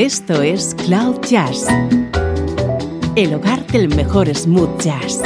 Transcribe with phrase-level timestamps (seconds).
[0.00, 1.66] Esto es Cloud Jazz,
[3.16, 5.20] el hogar del mejor smooth jazz,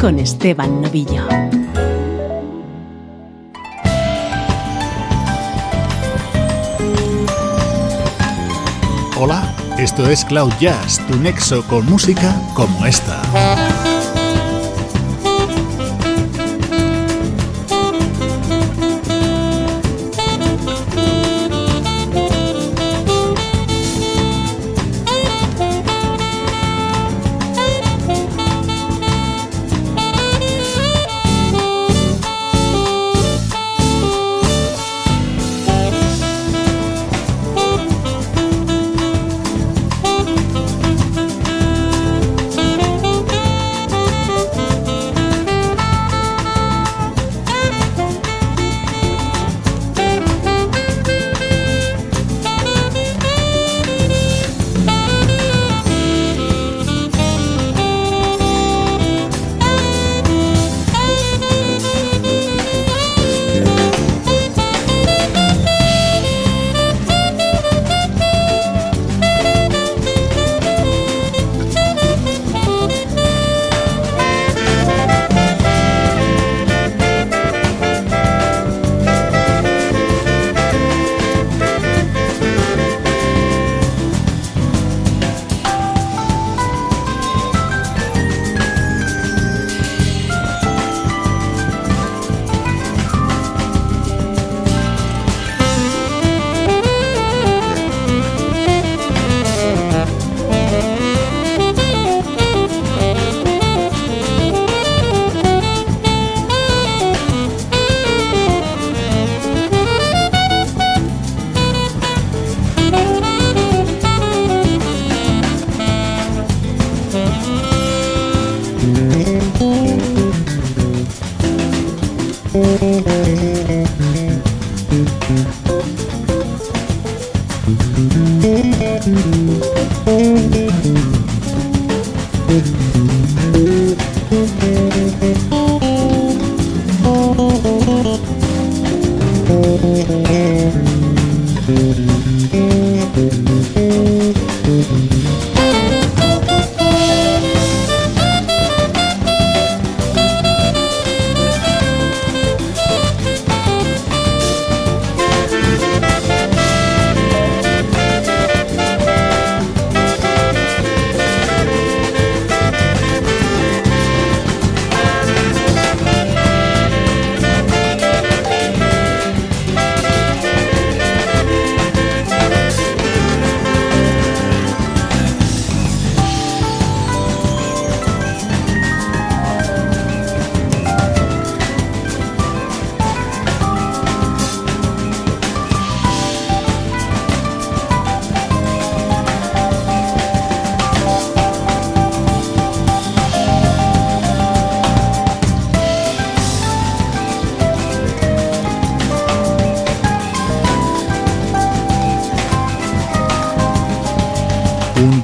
[0.00, 1.28] con Esteban Novillo.
[9.16, 13.22] Hola, esto es Cloud Jazz, tu nexo con música como esta.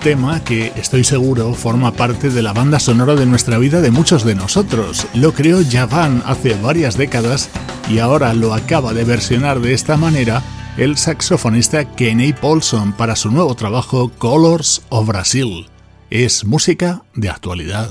[0.07, 4.25] Tema que estoy seguro forma parte de la banda sonora de nuestra vida de muchos
[4.25, 5.05] de nosotros.
[5.15, 7.51] Lo creó Javan hace varias décadas
[7.91, 10.45] y ahora lo acaba de versionar de esta manera
[10.77, 15.67] el saxofonista Kenny Paulson para su nuevo trabajo Colors of Brazil.
[16.09, 17.91] Es música de actualidad.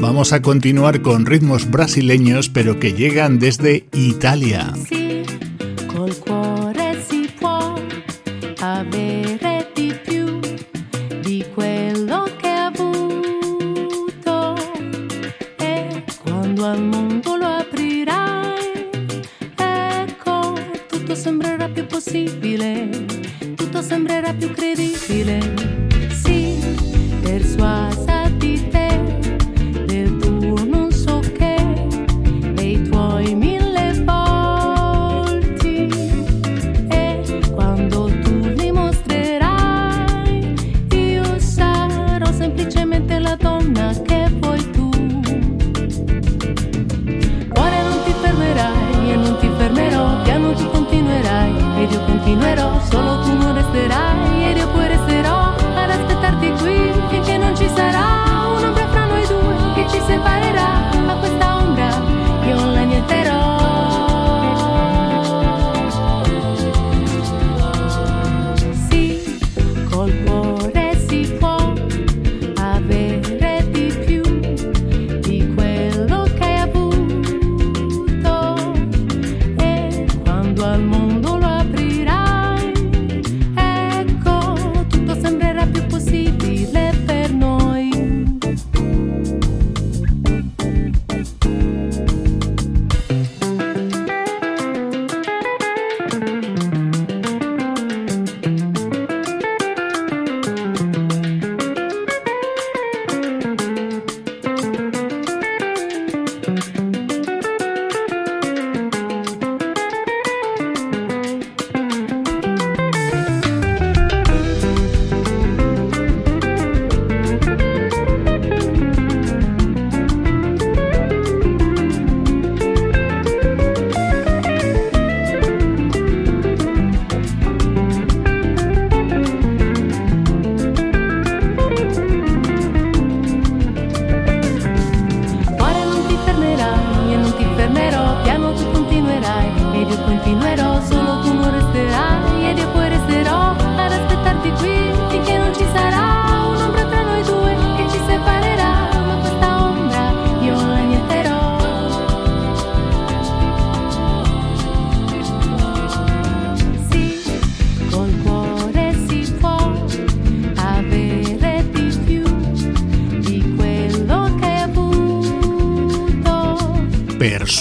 [0.00, 4.72] Vamos a continuar con ritmos brasileños pero que llegan desde Italia.
[6.10, 7.74] col cuore si può
[8.60, 10.40] avere di più
[11.20, 14.56] di quello che ha avuto.
[15.56, 18.88] E quando al mondo lo aprirai
[19.56, 20.58] ecco
[20.88, 22.88] tutto sembrerà più possibile
[23.54, 24.69] tutto sembrerà più credibile.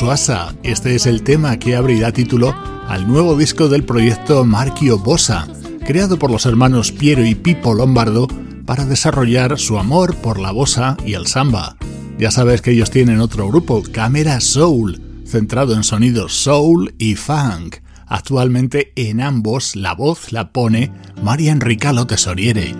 [0.09, 2.55] Este es el tema que abrirá título
[2.87, 5.47] al nuevo disco del proyecto Marchio Bossa,
[5.85, 8.27] creado por los hermanos Piero y Pipo Lombardo
[8.65, 11.77] para desarrollar su amor por la bossa y el samba.
[12.17, 17.75] Ya sabes que ellos tienen otro grupo, Camera Soul, centrado en sonidos soul y funk.
[18.07, 20.91] Actualmente en ambos la voz la pone
[21.21, 22.73] Marian Ricalo Tesoriere.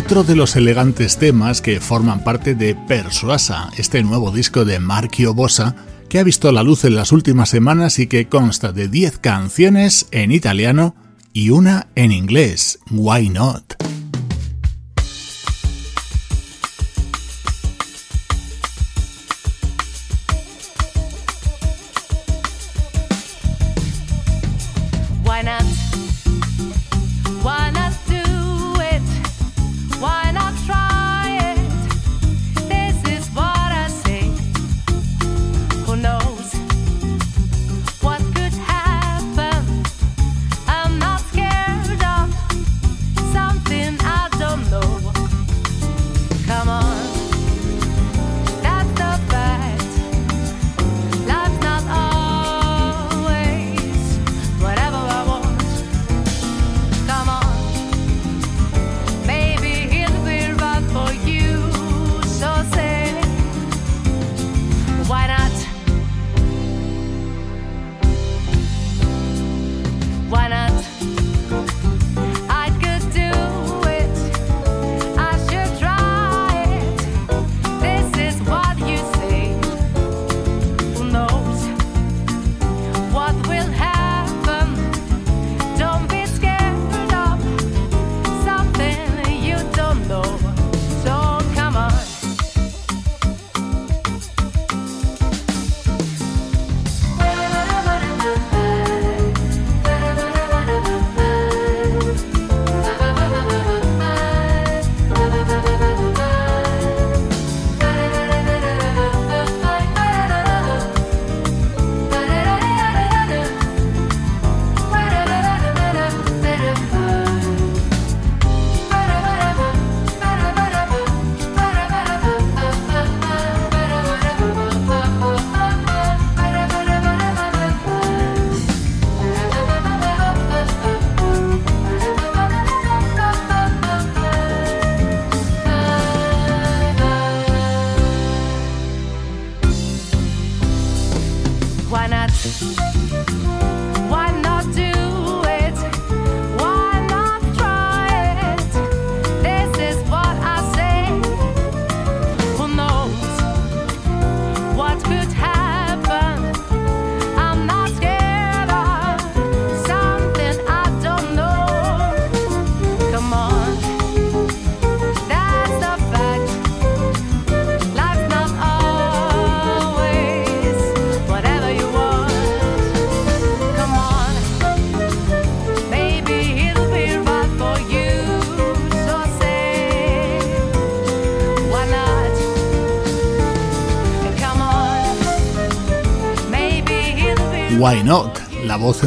[0.00, 5.34] Otro de los elegantes temas que forman parte de Persuasa, este nuevo disco de Marchio
[5.34, 5.76] Bossa
[6.08, 10.06] que ha visto la luz en las últimas semanas y que consta de 10 canciones
[10.10, 10.94] en italiano
[11.34, 12.78] y una en inglés.
[12.90, 13.79] Why not?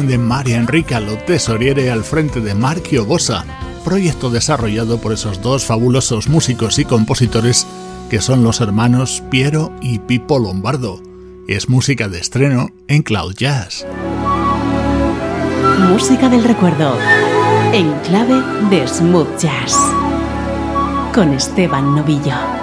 [0.02, 3.44] De María Enrica Lo Tesoriere al frente de Marchio Bossa,
[3.84, 7.66] proyecto desarrollado por esos dos fabulosos músicos y compositores
[8.10, 11.00] que son los hermanos Piero y Pipo Lombardo.
[11.46, 13.86] Es música de estreno en Cloud Jazz.
[15.88, 16.98] Música del recuerdo,
[17.72, 19.76] en clave de smooth jazz,
[21.14, 22.53] con Esteban Novillo.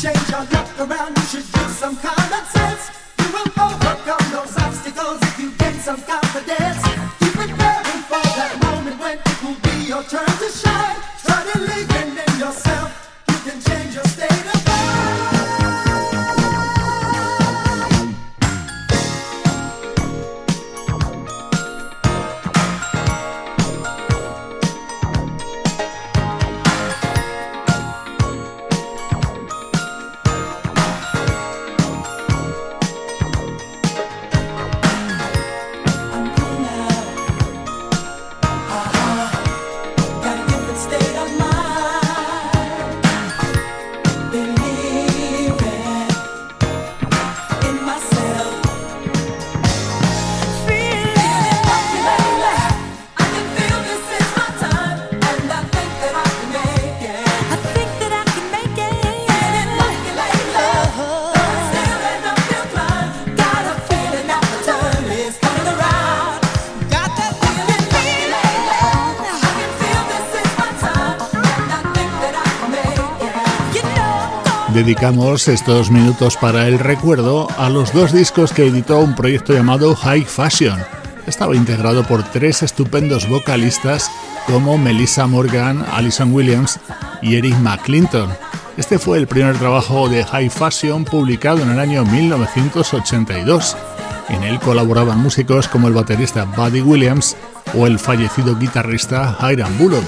[0.00, 2.90] change your luck around, you should use some common sense.
[3.18, 6.95] You will overcome those obstacles if you gain some confidence.
[74.76, 79.96] Dedicamos estos minutos para el recuerdo a los dos discos que editó un proyecto llamado
[79.96, 80.78] High Fashion.
[81.26, 84.10] Estaba integrado por tres estupendos vocalistas
[84.46, 86.78] como Melissa Morgan, Alison Williams
[87.22, 88.28] y Eric McClinton.
[88.76, 93.78] Este fue el primer trabajo de High Fashion publicado en el año 1982.
[94.28, 97.34] En él colaboraban músicos como el baterista Buddy Williams
[97.74, 100.04] o el fallecido guitarrista Hiram Bullock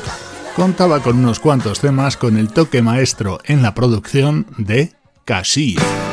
[0.59, 4.93] contaba con unos cuantos temas con el toque maestro en la producción de
[5.25, 6.08] Casilla.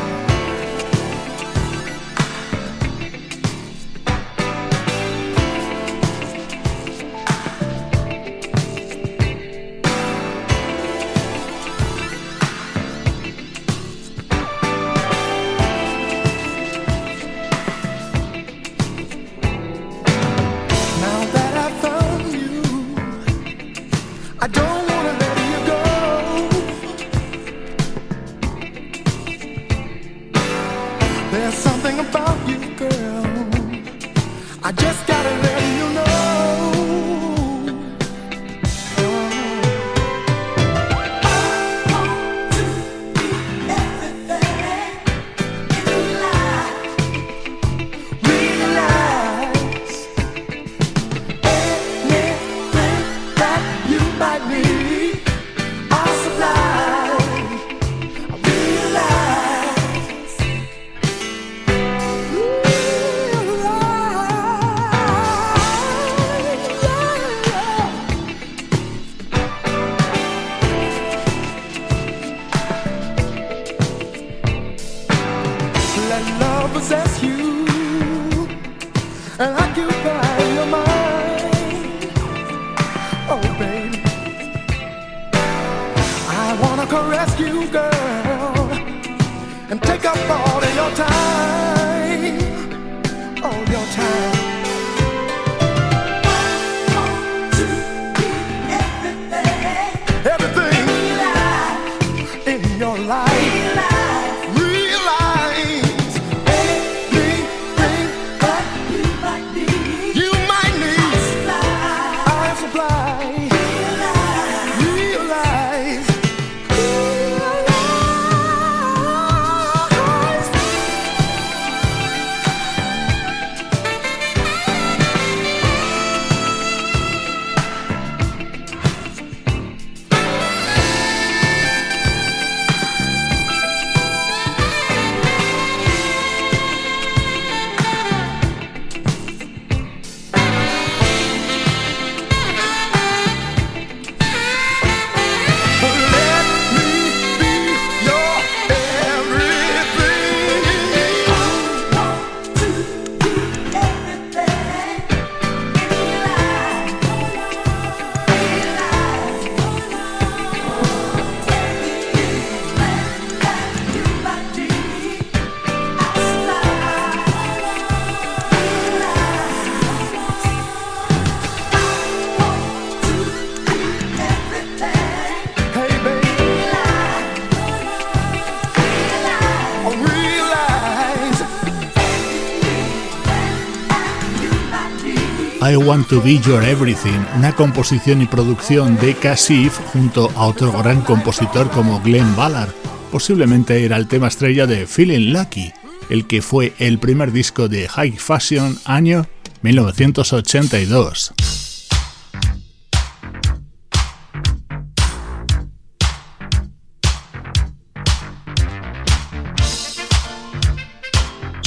[185.67, 190.71] I Want to Be Your Everything, una composición y producción de Cassif junto a otro
[190.71, 192.69] gran compositor como Glenn Ballard.
[193.11, 195.73] Posiblemente era el tema estrella de Feeling Lucky,
[196.11, 199.25] el que fue el primer disco de High Fashion año
[199.63, 201.33] 1982.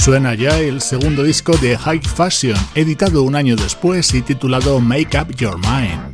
[0.09, 5.21] Suena ya el segundo disco de High Fashion, editado un año después y titulado Make
[5.21, 6.08] Up Your Mind.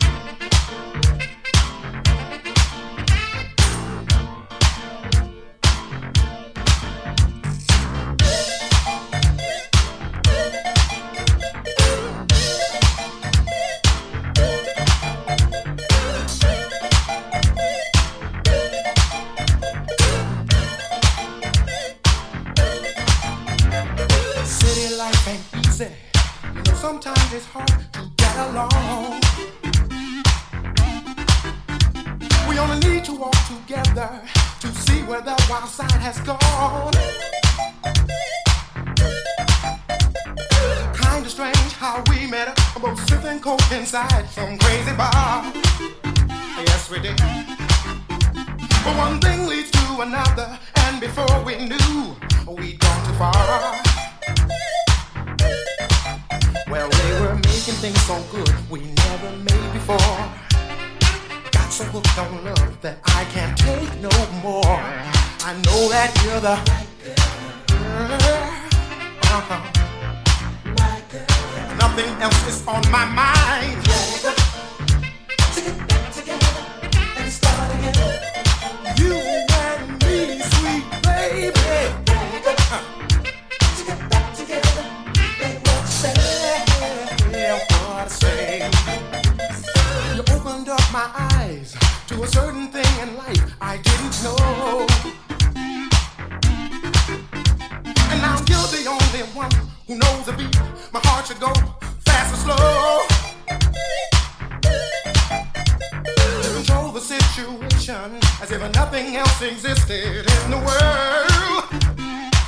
[108.56, 111.64] if nothing else existed in the world.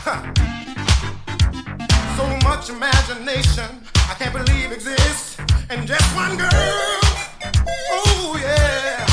[0.07, 0.21] Huh.
[2.15, 3.67] So much imagination
[4.09, 5.37] I can't believe exists,
[5.69, 6.49] and just one girl.
[7.91, 9.05] Oh yeah,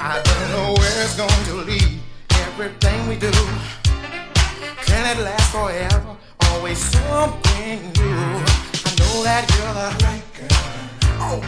[0.00, 1.98] I don't know where it's going to lead.
[2.46, 3.32] Everything we do
[4.86, 6.16] can it last forever?
[6.50, 8.18] Always something new.
[8.86, 10.58] I know that you're the right girl.
[11.26, 11.38] Oh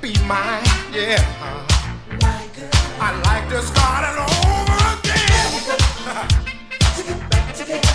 [0.00, 0.64] baby, be mine.
[0.90, 1.20] Yeah.
[1.20, 2.41] Uh-huh.
[3.04, 4.78] I'd like to start it over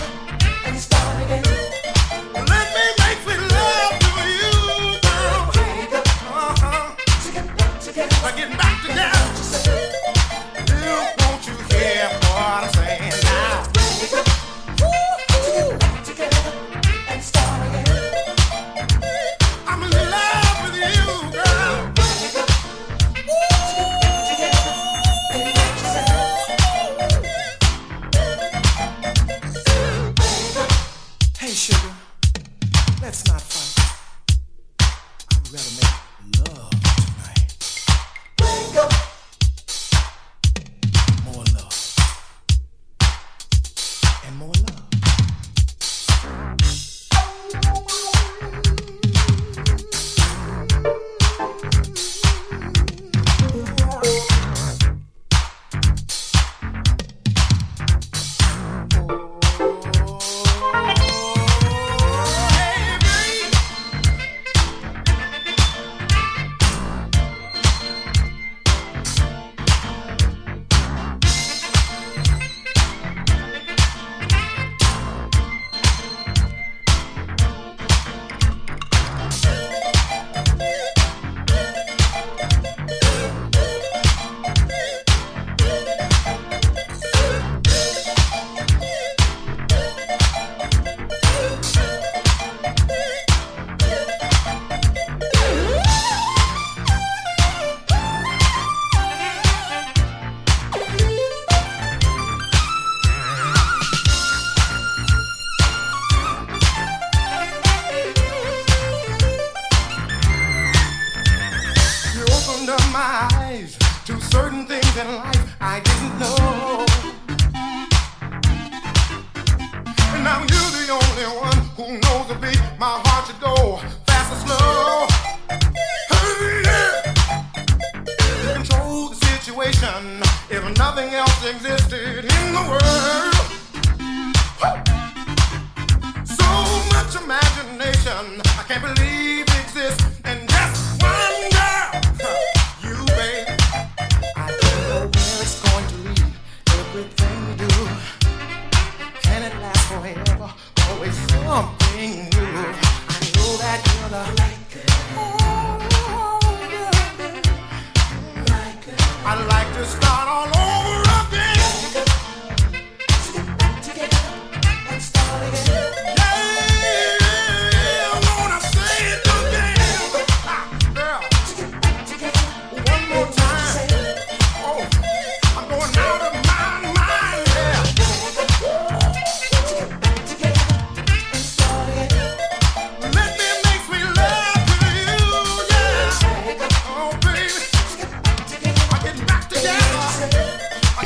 [0.04, 0.16] again.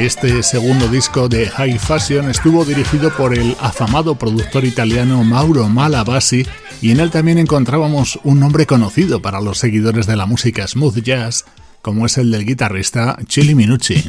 [0.01, 6.43] Este segundo disco de High Fashion estuvo dirigido por el afamado productor italiano Mauro Malavasi
[6.81, 11.03] y en él también encontrábamos un nombre conocido para los seguidores de la música smooth
[11.03, 11.45] jazz,
[11.83, 14.03] como es el del guitarrista Chili Minucci.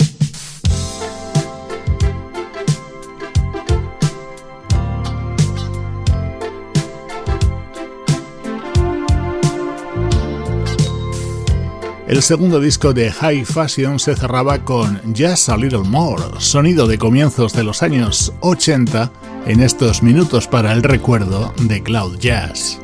[12.12, 16.98] El segundo disco de High Fashion se cerraba con Just a Little More, sonido de
[16.98, 19.11] comienzos de los años 80
[19.46, 22.79] en estos minutos para el recuerdo de Cloud Jazz.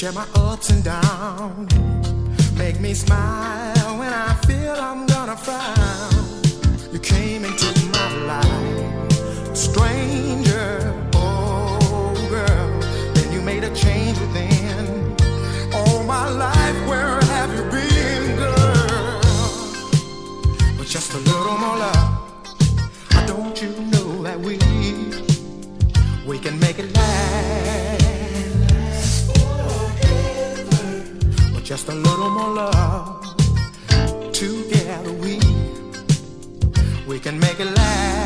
[0.00, 1.74] Share my ups and downs.
[2.56, 6.40] Make me smile when I feel I'm gonna frown.
[6.90, 12.80] You came into my life, stranger, oh girl.
[13.12, 15.14] Then you made a change within.
[15.74, 19.20] All my life, where have you been, girl?
[20.78, 24.56] With just a little more love, don't you know that we
[26.26, 26.90] we can make it
[31.70, 33.36] just a little more love,
[34.32, 35.38] together we
[37.06, 38.19] we can make it last.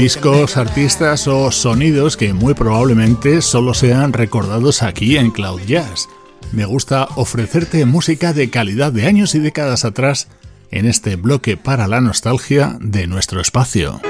[0.00, 6.08] Discos, artistas o sonidos que muy probablemente solo sean recordados aquí en Cloud Jazz.
[6.52, 10.28] Me gusta ofrecerte música de calidad de años y décadas atrás
[10.70, 14.00] en este bloque para la nostalgia de nuestro espacio.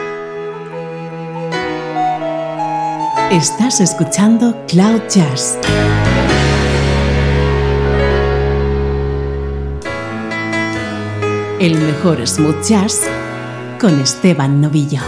[3.32, 5.58] Estás escuchando Cloud Jazz.
[11.58, 13.00] El mejor smooth jazz
[13.80, 15.00] con Esteban Novillo.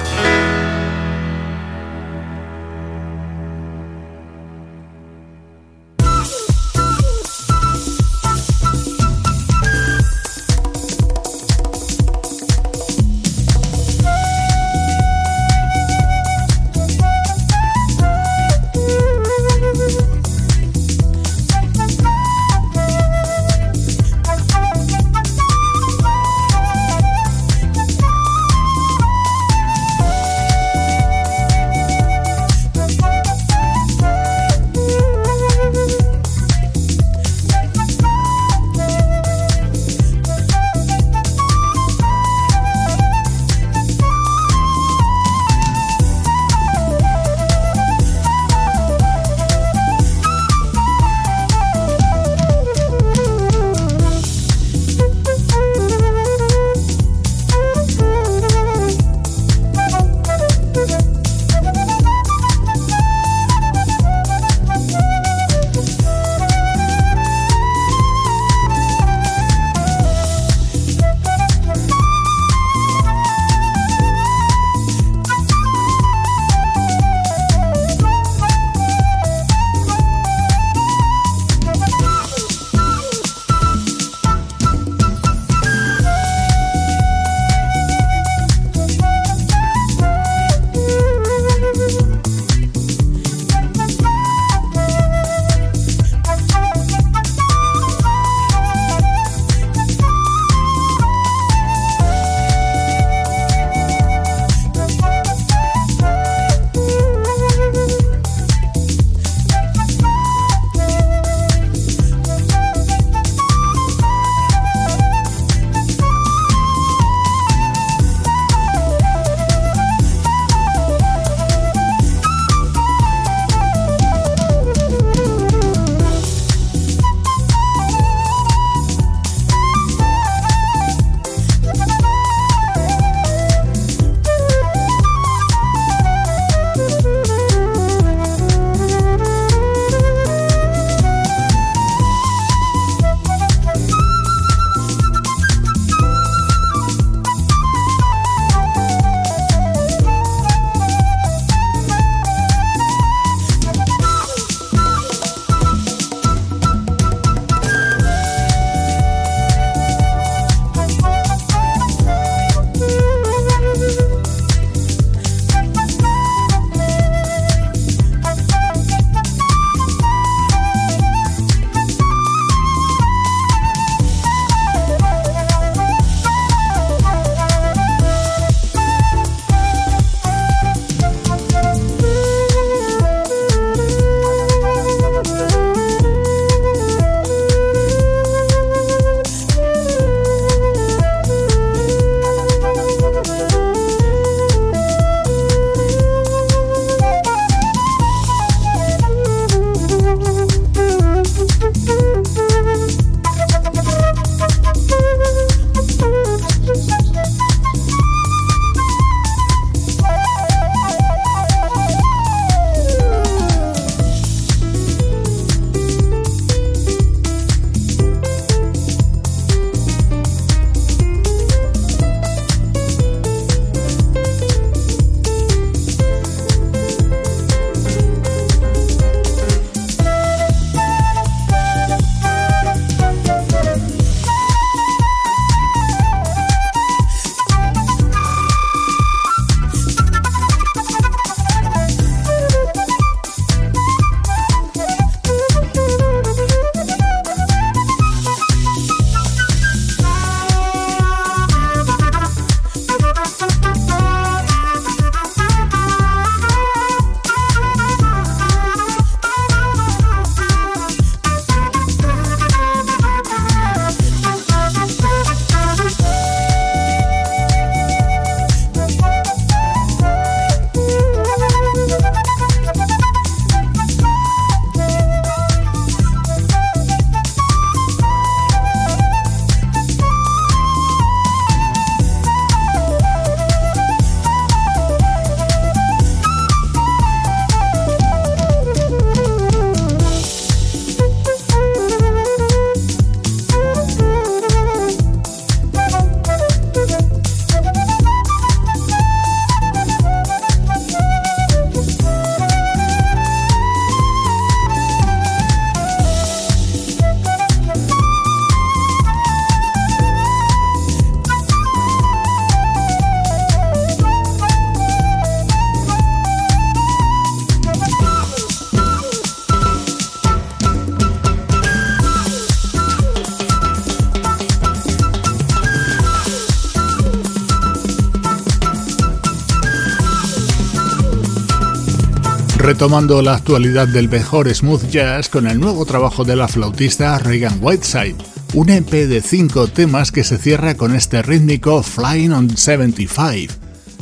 [332.72, 337.58] Retomando la actualidad del mejor smooth jazz con el nuevo trabajo de la flautista Regan
[337.60, 338.16] Whiteside,
[338.54, 343.52] un EP de cinco temas que se cierra con este rítmico Flying on 75.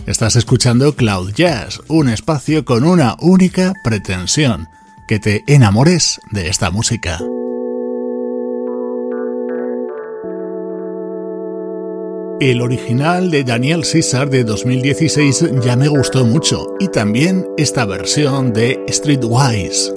[0.07, 4.69] Estás escuchando Cloud Jazz, un espacio con una única pretensión,
[5.09, 7.19] que te enamores de esta música.
[12.41, 18.55] El original de Daniel César de 2016 ya me gustó mucho y también esta versión
[18.55, 19.93] de Streetwise.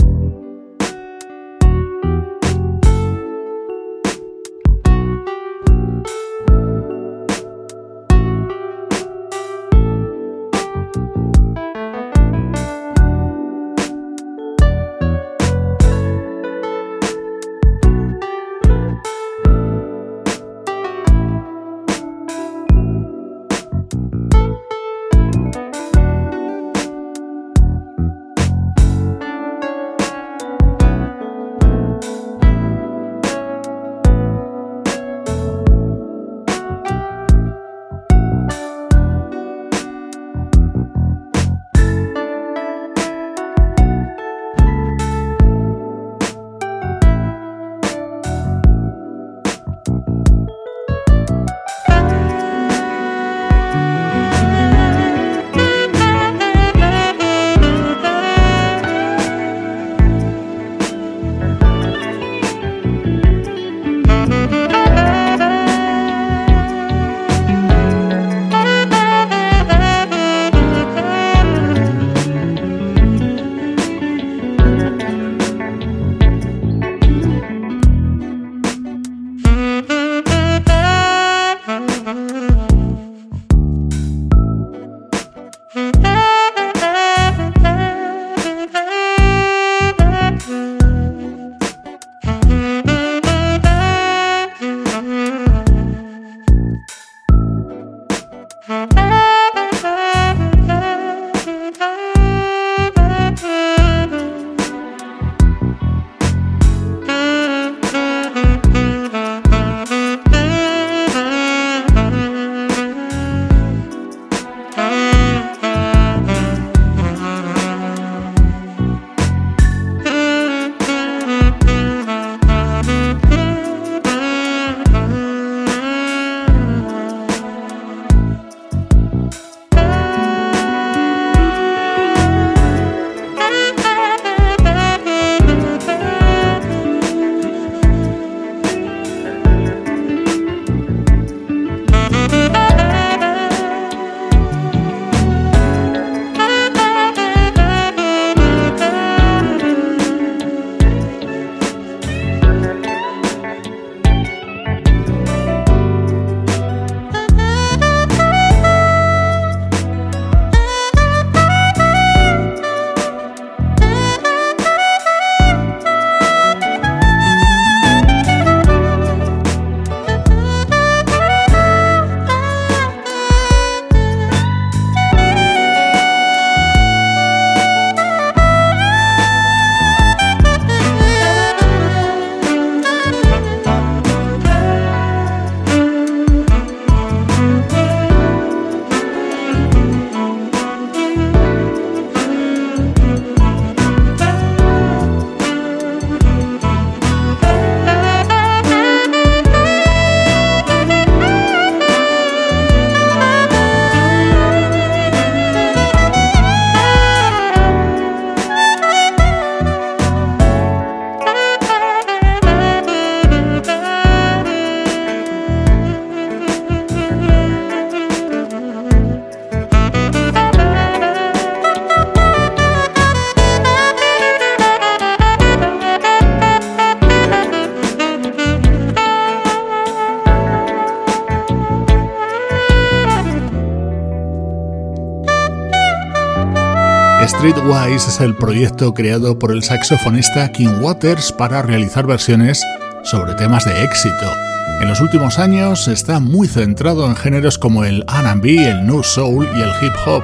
[237.44, 242.64] Streetwise es el proyecto creado por el saxofonista King Waters para realizar versiones
[243.04, 244.32] sobre temas de éxito.
[244.80, 249.46] En los últimos años está muy centrado en géneros como el RB, el New Soul
[249.58, 250.24] y el hip hop.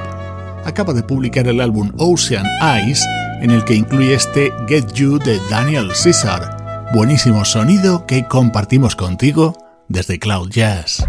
[0.64, 3.04] Acaba de publicar el álbum Ocean Eyes,
[3.42, 6.88] en el que incluye este Get You de Daniel Caesar.
[6.94, 9.58] Buenísimo sonido que compartimos contigo
[9.88, 11.04] desde Cloud Jazz.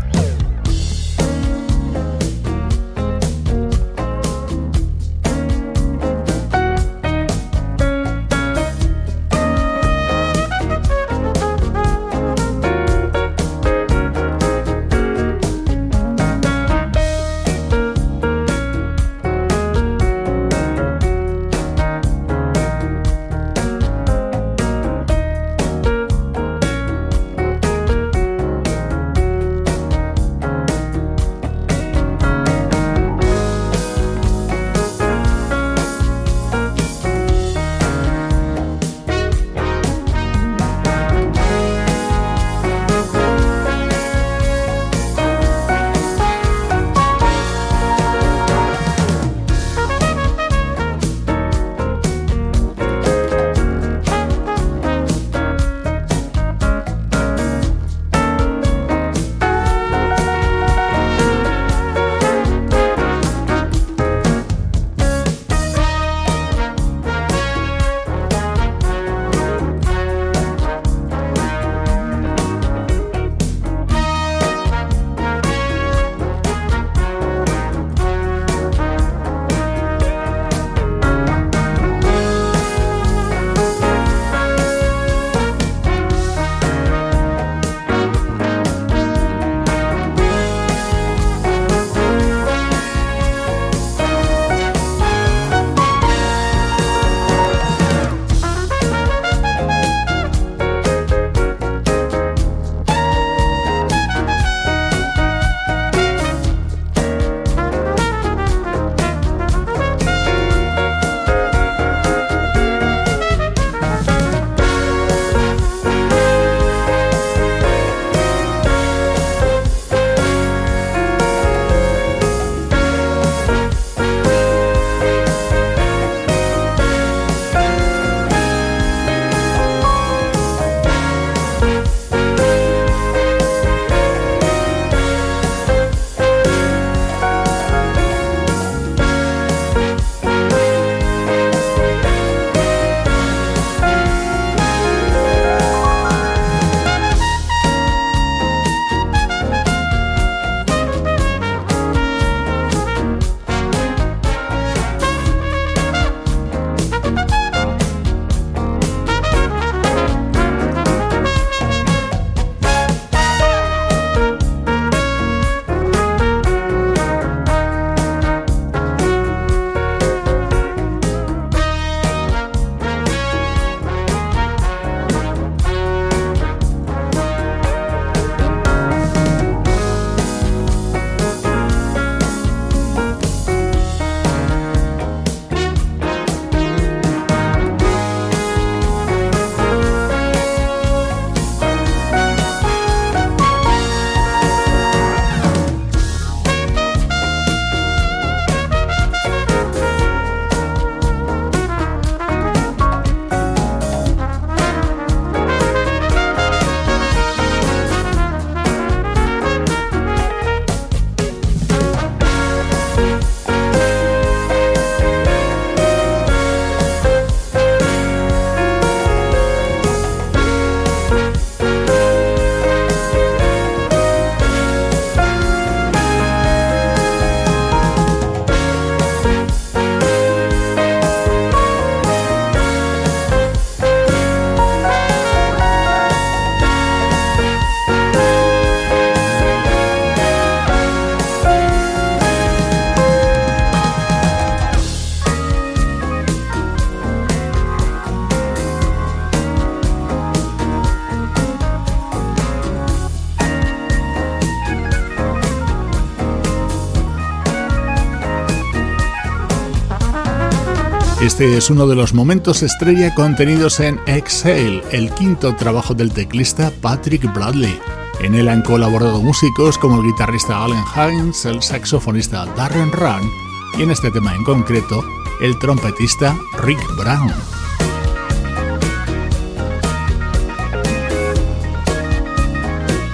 [261.31, 266.73] Este es uno de los momentos estrella contenidos en Exhale, el quinto trabajo del teclista
[266.81, 267.79] Patrick Bradley.
[268.19, 273.31] En él han colaborado músicos como el guitarrista Allen Hines, el saxofonista Darren Run
[273.79, 275.05] y en este tema en concreto
[275.39, 277.33] el trompetista Rick Brown.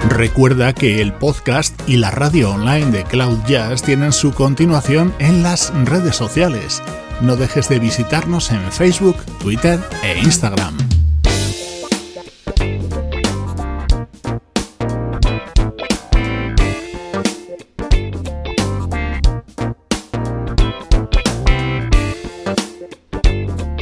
[0.08, 5.44] Recuerda que el podcast y la radio online de Cloud Jazz tienen su continuación en
[5.44, 6.82] las redes sociales
[7.20, 10.76] no dejes de visitarnos en Facebook, Twitter e Instagram.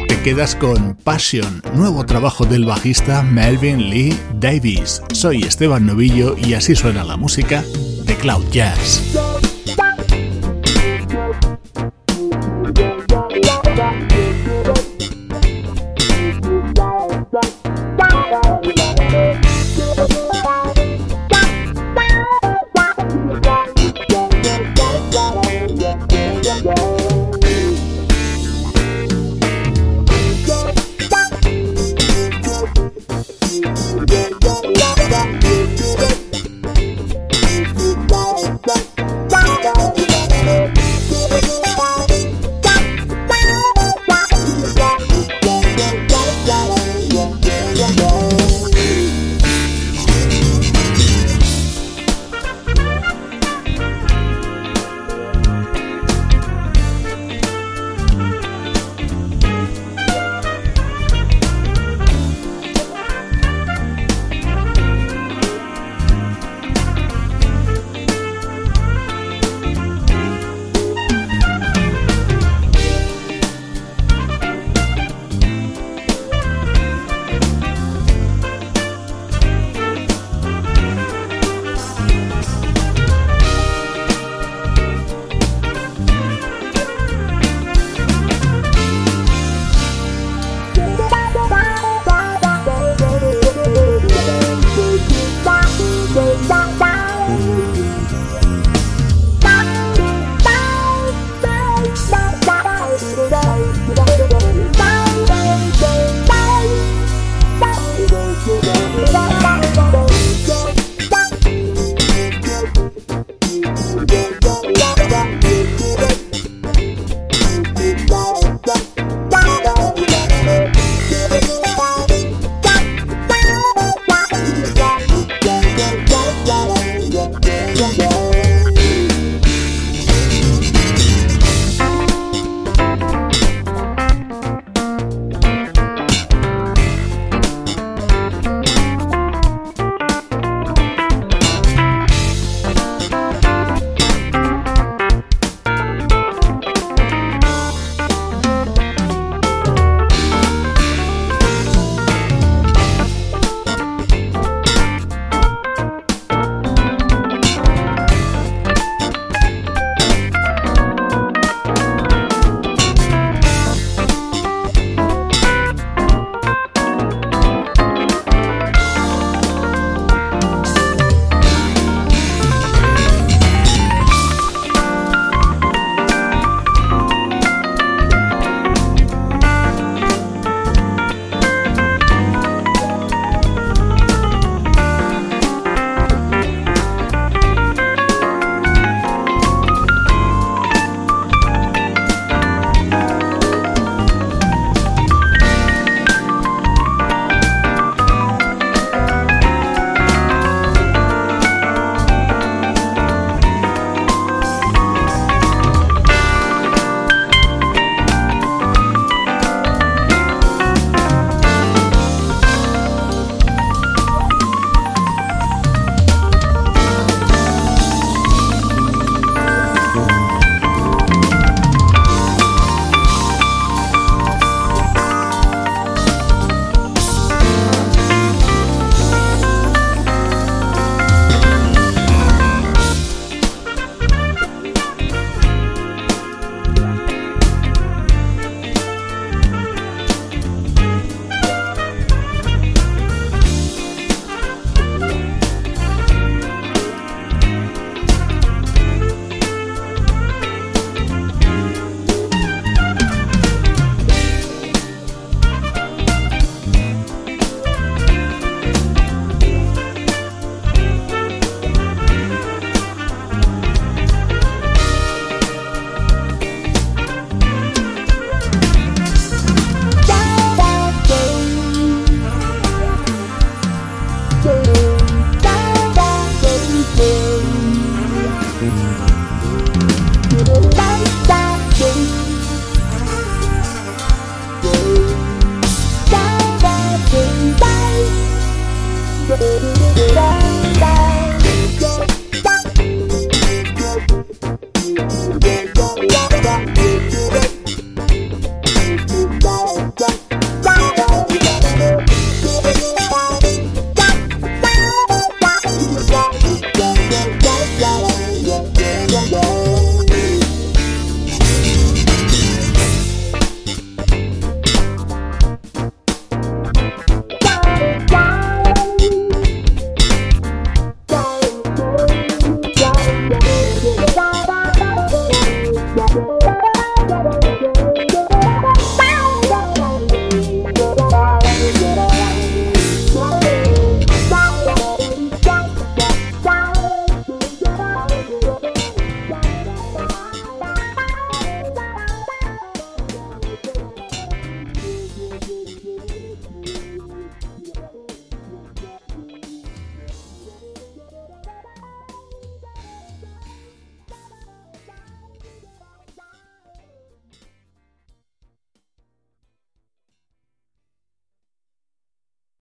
[0.09, 5.03] Te quedas con Passion, nuevo trabajo del bajista Melvin Lee Davis.
[5.13, 7.63] Soy Esteban Novillo y así suena la música
[8.05, 9.36] de Cloud Jazz.